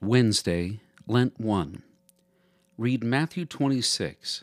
[0.00, 1.82] Wednesday, Lent 1.
[2.76, 4.42] Read Matthew 26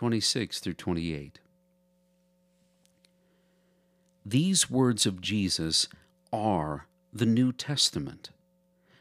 [0.00, 1.40] 26 through 28.
[4.24, 5.88] These words of Jesus
[6.32, 8.30] are the New Testament.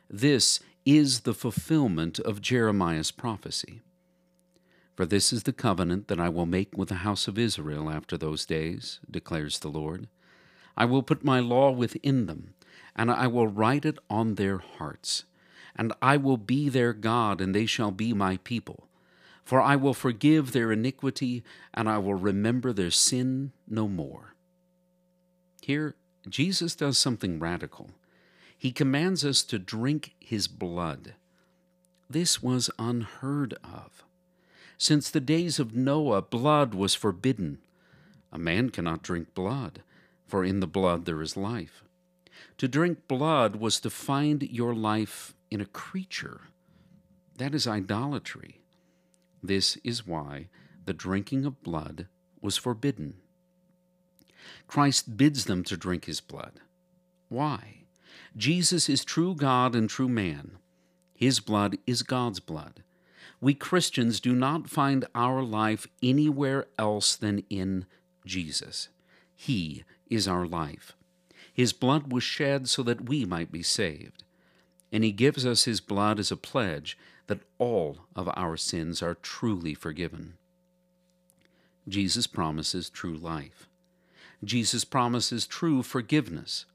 [0.10, 3.80] This is the fulfillment of Jeremiah's prophecy.
[4.98, 8.18] For this is the covenant that I will make with the house of Israel after
[8.18, 10.10] those days, declares the Lord.
[10.76, 12.56] I will put my law within them,
[12.94, 15.24] and I will write it on their hearts.
[15.78, 18.89] And I will be their God, and they shall be my people.
[19.50, 24.36] For I will forgive their iniquity, and I will remember their sin no more.
[25.64, 25.96] Here,
[26.30, 27.90] Jesus does something radical.
[28.56, 31.16] He commands us to drink his blood.
[32.08, 34.04] This was unheard of.
[34.78, 37.58] Since the days of Noah, blood was forbidden.
[38.32, 39.82] A man cannot drink blood,
[40.28, 41.84] for in the blood there is life.
[42.60, 46.42] To drink blood was to find your life in a creature.
[47.38, 48.59] That is idolatry.
[49.42, 50.50] This is why
[50.86, 52.08] the drinking of blood
[52.42, 53.16] was forbidden.
[54.68, 56.62] Christ bids them to drink his blood.
[57.28, 57.84] Why?
[58.36, 60.58] Jesus is true God and true man.
[61.14, 62.84] His blood is God's blood.
[63.42, 67.86] We Christians do not find our life anywhere else than in
[68.26, 68.90] Jesus.
[69.36, 70.96] He is our life.
[71.54, 74.24] His blood was shed so that we might be saved.
[74.92, 76.98] And He gives us His blood as a pledge
[77.30, 80.34] that all of our sins are truly forgiven.
[81.88, 83.70] Jesus promises true life.
[84.44, 86.66] Jesus promises true forgiveness.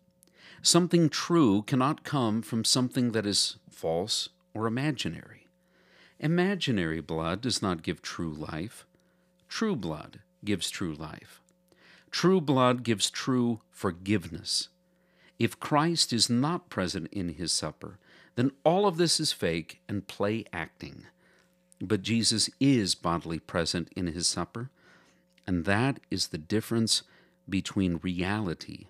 [0.62, 5.48] Something true cannot come from something that is false or imaginary.
[6.20, 8.86] Imaginary blood does not give true life.
[9.48, 11.42] True blood gives true life.
[12.12, 14.69] True blood gives true forgiveness.
[15.36, 17.98] If Christ is not present in his supper,
[18.37, 21.05] then all of this is fake and play acting.
[21.81, 24.71] But Jesus is bodily present in his supper,
[25.47, 27.03] and that is the difference
[27.49, 28.87] between reality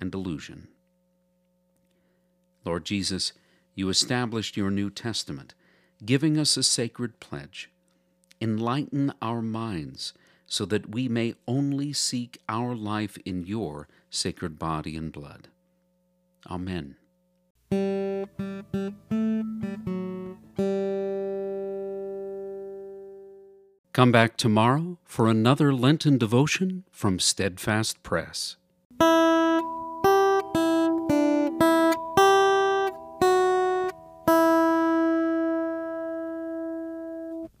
[0.00, 0.68] and delusion.
[2.64, 3.32] Lord Jesus,
[3.74, 5.54] you established your New Testament,
[6.04, 7.70] giving us a sacred pledge.
[8.40, 10.12] Enlighten our minds
[10.46, 15.48] so that we may only seek our life in your sacred body and blood.
[16.48, 16.96] Amen.
[23.92, 28.56] Come back tomorrow for another Lenten devotion from Steadfast Press.